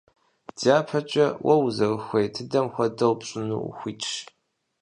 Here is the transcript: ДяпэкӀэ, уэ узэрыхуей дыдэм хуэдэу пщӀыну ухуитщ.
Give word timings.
ДяпэкӀэ, 0.61 1.25
уэ 1.45 1.55
узэрыхуей 1.65 2.27
дыдэм 2.33 2.67
хуэдэу 2.73 3.13
пщӀыну 3.19 3.61
ухуитщ. 3.67 4.11